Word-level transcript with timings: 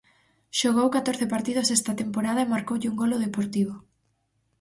Xogou 0.59 0.87
catorce 0.95 1.25
partidos 1.33 1.67
esta 1.77 1.97
temporada 2.01 2.39
e 2.43 2.51
marcoulle 2.53 2.89
un 2.91 2.99
gol 3.01 3.11
ao 3.11 3.23
Deportivo. 3.27 3.75